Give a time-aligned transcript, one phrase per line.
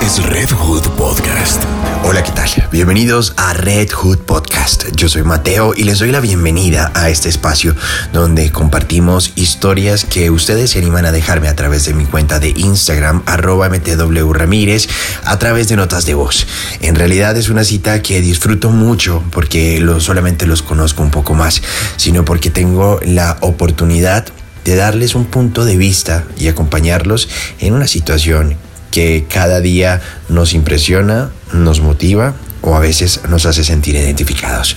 [0.00, 1.64] Es Red Hood Podcast.
[2.04, 2.48] Hola, ¿qué tal?
[2.70, 4.84] Bienvenidos a Red Hood Podcast.
[4.94, 7.74] Yo soy Mateo y les doy la bienvenida a este espacio
[8.12, 12.50] donde compartimos historias que ustedes se animan a dejarme a través de mi cuenta de
[12.50, 14.88] Instagram, arroba mtw ramírez,
[15.24, 16.46] a través de notas de voz.
[16.80, 21.34] En realidad es una cita que disfruto mucho porque no solamente los conozco un poco
[21.34, 21.62] más,
[21.96, 24.24] sino porque tengo la oportunidad
[24.64, 27.28] de darles un punto de vista y acompañarlos
[27.58, 28.56] en una situación
[28.90, 34.76] que cada día nos impresiona, nos motiva o a veces nos hace sentir identificados.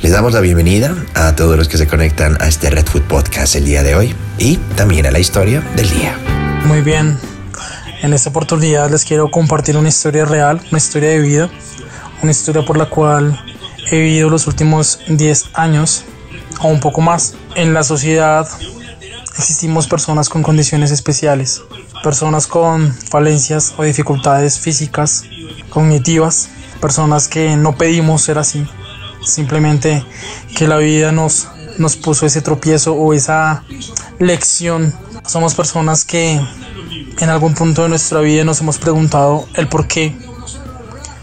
[0.00, 3.56] Les damos la bienvenida a todos los que se conectan a este Red Food Podcast
[3.56, 6.16] el día de hoy y también a la historia del día.
[6.64, 7.18] Muy bien,
[8.02, 11.50] en esta oportunidad les quiero compartir una historia real, una historia de vida,
[12.22, 13.38] una historia por la cual
[13.90, 16.04] he vivido los últimos 10 años
[16.60, 17.34] o un poco más.
[17.54, 18.48] En la sociedad
[19.36, 21.62] existimos personas con condiciones especiales,
[22.02, 25.24] personas con falencias o dificultades físicas,
[25.70, 26.48] cognitivas,
[26.80, 28.66] personas que no pedimos ser así,
[29.22, 30.04] simplemente
[30.56, 33.64] que la vida nos, nos puso ese tropiezo o esa
[34.18, 34.94] lección.
[35.26, 36.40] Somos personas que
[37.20, 40.16] en algún punto de nuestra vida nos hemos preguntado el por qué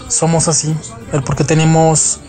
[0.07, 0.75] somos así,
[1.13, 2.19] el por qué tenemos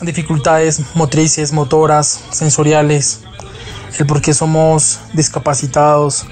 [0.00, 3.20] dificultades motrices, motoras, sensoriales,
[3.98, 6.26] el por qué somos discapacitados,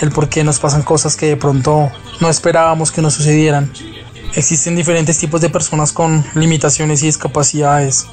[0.00, 3.72] el por qué nos pasan cosas que de pronto no esperábamos que nos sucedieran.
[4.34, 8.06] Existen diferentes tipos de personas con limitaciones y discapacidades,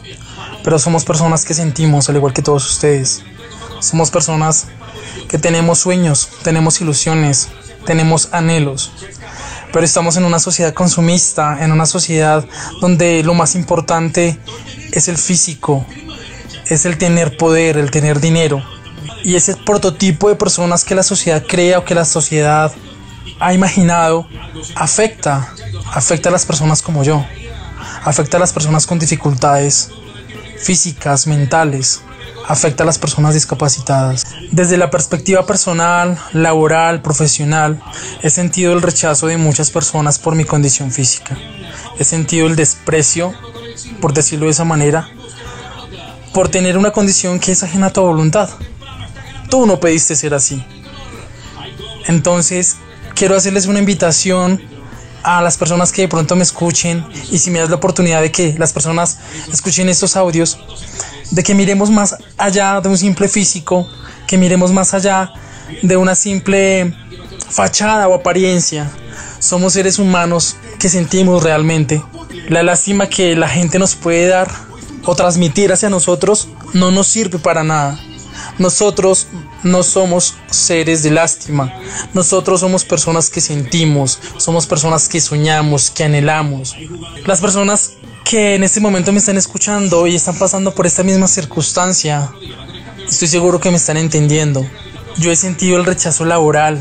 [0.63, 3.23] pero somos personas que sentimos al igual que todos ustedes.
[3.79, 4.67] Somos personas
[5.27, 7.49] que tenemos sueños, tenemos ilusiones,
[7.85, 8.91] tenemos anhelos,
[9.73, 12.45] pero estamos en una sociedad consumista, en una sociedad
[12.79, 14.39] donde lo más importante
[14.91, 15.85] es el físico,
[16.67, 18.63] es el tener poder, el tener dinero.
[19.23, 22.71] Y ese prototipo de personas que la sociedad crea o que la sociedad
[23.39, 24.27] ha imaginado
[24.75, 25.53] afecta,
[25.93, 27.25] afecta a las personas como yo,
[28.03, 29.89] afecta a las personas con dificultades
[30.57, 32.01] físicas, mentales,
[32.47, 34.25] afecta a las personas discapacitadas.
[34.51, 37.81] Desde la perspectiva personal, laboral, profesional,
[38.21, 41.37] he sentido el rechazo de muchas personas por mi condición física.
[41.99, 43.33] He sentido el desprecio,
[44.01, 45.09] por decirlo de esa manera,
[46.33, 48.49] por tener una condición que es ajena a tu voluntad.
[49.53, 50.65] Tú no pediste ser así.
[52.07, 52.77] Entonces,
[53.13, 54.59] quiero hacerles una invitación
[55.21, 58.31] a las personas que de pronto me escuchen y si me das la oportunidad de
[58.31, 59.19] que las personas
[59.51, 60.57] escuchen estos audios,
[61.29, 63.87] de que miremos más allá de un simple físico,
[64.25, 65.31] que miremos más allá
[65.83, 66.91] de una simple
[67.47, 68.89] fachada o apariencia.
[69.37, 72.01] Somos seres humanos que sentimos realmente.
[72.49, 74.49] La lástima que la gente nos puede dar
[75.05, 77.99] o transmitir hacia nosotros no nos sirve para nada.
[78.59, 79.27] Nosotros
[79.63, 81.73] no somos seres de lástima.
[82.13, 86.75] Nosotros somos personas que sentimos, somos personas que soñamos, que anhelamos.
[87.25, 87.93] Las personas
[88.23, 92.31] que en este momento me están escuchando y están pasando por esta misma circunstancia,
[93.07, 94.65] estoy seguro que me están entendiendo.
[95.17, 96.79] Yo he sentido el rechazo laboral.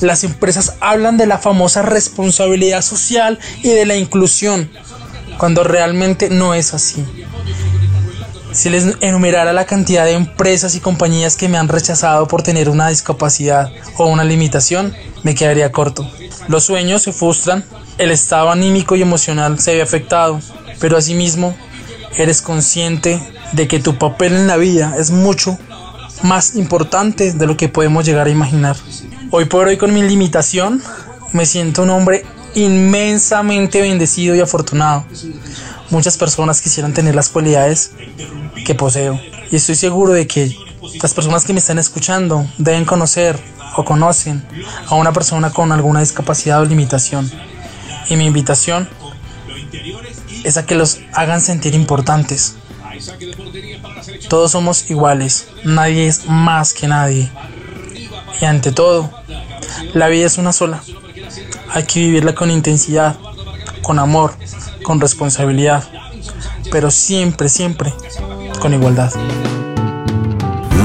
[0.00, 4.70] Las empresas hablan de la famosa responsabilidad social y de la inclusión,
[5.38, 7.04] cuando realmente no es así.
[8.52, 12.68] Si les enumerara la cantidad de empresas y compañías que me han rechazado por tener
[12.68, 16.08] una discapacidad o una limitación, me quedaría corto.
[16.48, 17.64] Los sueños se frustran,
[17.96, 20.38] el estado anímico y emocional se ve afectado,
[20.80, 21.56] pero asimismo
[22.16, 23.20] eres consciente
[23.52, 25.58] de que tu papel en la vida es mucho
[26.22, 28.76] más importante de lo que podemos llegar a imaginar.
[29.30, 30.82] Hoy por hoy con mi limitación
[31.32, 35.06] me siento un hombre inmensamente bendecido y afortunado.
[35.90, 37.92] Muchas personas quisieran tener las cualidades
[38.64, 39.20] que poseo.
[39.50, 40.56] Y estoy seguro de que
[41.02, 43.38] las personas que me están escuchando deben conocer
[43.76, 44.44] o conocen
[44.86, 47.30] a una persona con alguna discapacidad o limitación.
[48.08, 48.88] Y mi invitación
[50.44, 52.56] es a que los hagan sentir importantes.
[54.28, 57.30] Todos somos iguales, nadie es más que nadie.
[58.40, 59.10] Y ante todo,
[59.94, 60.82] la vida es una sola.
[61.70, 63.16] Hay que vivirla con intensidad,
[63.82, 64.34] con amor,
[64.82, 65.88] con responsabilidad,
[66.70, 67.92] pero siempre, siempre
[68.70, 69.12] igualdad.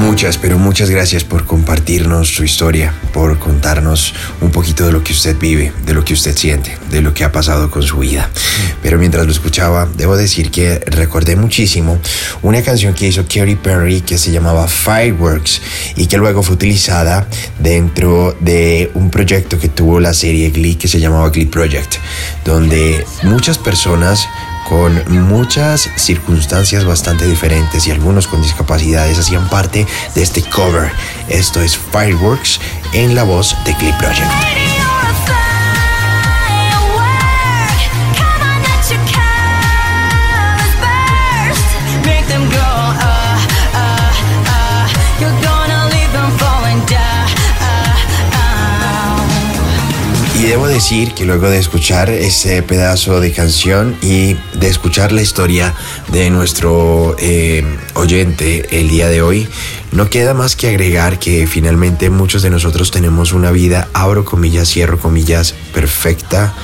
[0.00, 5.12] Muchas, pero muchas gracias por compartirnos su historia, por contarnos un poquito de lo que
[5.12, 8.30] usted vive, de lo que usted siente, de lo que ha pasado con su vida.
[8.82, 11.98] Pero mientras lo escuchaba, debo decir que recordé muchísimo
[12.42, 15.60] una canción que hizo Katy Perry que se llamaba Fireworks
[15.96, 17.26] y que luego fue utilizada
[17.58, 21.96] dentro de un proyecto que tuvo la serie Glee que se llamaba Glee Project,
[22.44, 24.26] donde muchas personas
[24.68, 30.90] con muchas circunstancias bastante diferentes y algunos con discapacidades hacían parte de este cover.
[31.28, 32.60] Esto es Fireworks
[32.92, 34.67] en la voz de Clip Project.
[50.48, 55.74] Debo decir que luego de escuchar ese pedazo de canción y de escuchar la historia
[56.10, 57.62] de nuestro eh,
[57.92, 59.46] oyente el día de hoy,
[59.92, 64.70] no queda más que agregar que finalmente muchos de nosotros tenemos una vida, abro comillas,
[64.70, 66.54] cierro comillas, perfecta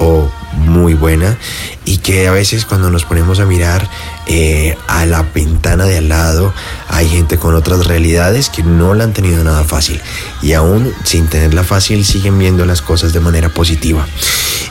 [0.00, 1.38] o muy buena
[1.84, 3.88] y que a veces cuando nos ponemos a mirar
[4.26, 6.52] eh, a la ventana de al lado
[6.88, 10.00] hay gente con otras realidades que no la han tenido nada fácil
[10.42, 14.06] y aún sin tenerla fácil siguen viendo las cosas de manera positiva.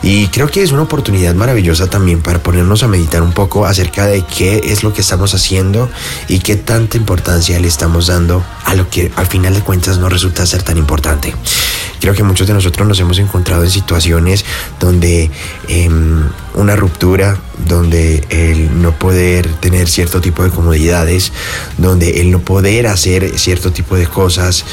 [0.01, 4.05] Y creo que es una oportunidad maravillosa también para ponernos a meditar un poco acerca
[4.05, 5.89] de qué es lo que estamos haciendo
[6.29, 10.07] y qué tanta importancia le estamos dando a lo que al final de cuentas no
[10.07, 11.33] resulta ser tan importante.
[11.99, 14.45] Creo que muchos de nosotros nos hemos encontrado en situaciones
[14.79, 15.29] donde
[15.67, 16.23] em,
[16.53, 17.37] una ruptura,
[17.67, 21.31] donde el no poder tener cierto tipo de comodidades,
[21.77, 24.65] donde el no poder hacer cierto tipo de cosas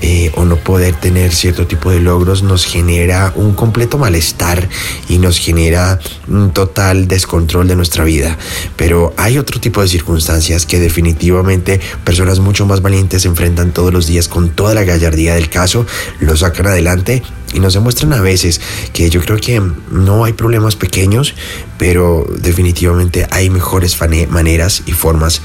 [0.00, 4.68] eh, o no poder tener cierto tipo de logros nos genera un completo malestar
[5.08, 5.98] y nos genera
[6.28, 8.38] un total descontrol de nuestra vida.
[8.76, 13.92] Pero hay otro tipo de circunstancias que definitivamente personas mucho más valientes se enfrentan todos
[13.92, 15.86] los días con toda la gallardía del caso,
[16.20, 17.22] lo sacan adelante
[17.52, 18.60] y nos demuestran a veces
[18.92, 19.60] que yo creo que
[19.90, 21.34] no hay problemas pequeños,
[21.78, 23.96] pero definitivamente hay mejores
[24.30, 25.42] maneras y formas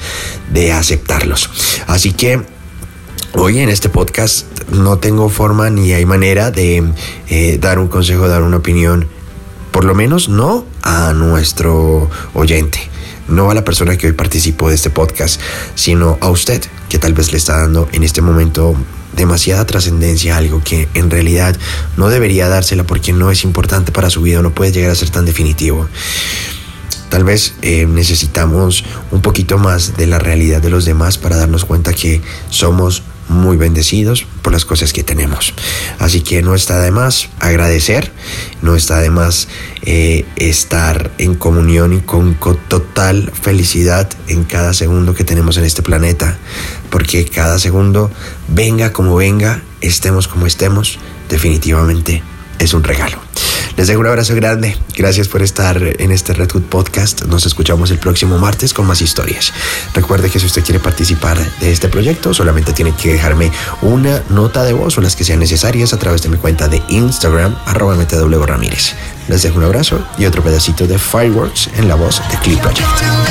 [0.52, 1.50] de aceptarlos.
[1.86, 2.53] Así que
[3.36, 6.84] Hoy en este podcast no tengo forma ni hay manera de
[7.28, 9.08] eh, dar un consejo, dar una opinión,
[9.72, 12.78] por lo menos no a nuestro oyente,
[13.26, 15.40] no a la persona que hoy participó de este podcast,
[15.74, 18.76] sino a usted, que tal vez le está dando en este momento
[19.16, 21.56] demasiada trascendencia algo que en realidad
[21.96, 25.10] no debería dársela porque no es importante para su vida, no puede llegar a ser
[25.10, 25.88] tan definitivo.
[27.08, 31.64] Tal vez eh, necesitamos un poquito más de la realidad de los demás para darnos
[31.64, 35.54] cuenta que somos muy bendecidos por las cosas que tenemos.
[35.98, 38.12] Así que no está de más agradecer,
[38.62, 39.48] no está de más
[39.82, 42.34] eh, estar en comunión y con,
[42.68, 46.38] total felicidad en cada segundo que tenemos en este planeta,
[46.90, 48.10] porque cada segundo,
[48.48, 50.98] venga como venga, estemos como estemos,
[51.28, 52.22] definitivamente
[52.58, 53.18] es un regalo.
[53.76, 54.76] Les dejo un abrazo grande.
[54.96, 57.24] Gracias por estar en este Red Hood Podcast.
[57.24, 59.52] Nos escuchamos el próximo martes con más historias.
[59.94, 63.50] Recuerde que si usted quiere participar de este proyecto, solamente tiene que dejarme
[63.82, 66.82] una nota de voz o las que sean necesarias a través de mi cuenta de
[66.88, 67.96] Instagram, arroba
[68.46, 68.94] Ramírez.
[69.28, 73.23] Les dejo un abrazo y otro pedacito de Fireworks en la voz de Clip Project.